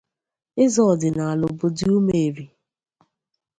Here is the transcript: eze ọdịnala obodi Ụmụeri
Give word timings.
eze 0.63 0.81
ọdịnala 0.91 1.43
obodi 1.51 1.83
Ụmụeri 1.97 2.45